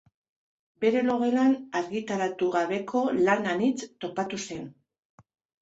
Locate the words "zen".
4.49-4.69